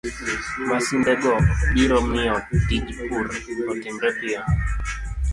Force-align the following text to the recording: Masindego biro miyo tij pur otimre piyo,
Masindego 0.69 1.31
biro 1.73 1.97
miyo 2.09 2.37
tij 2.67 2.85
pur 3.07 3.25
otimre 3.71 4.09
piyo, 4.19 4.41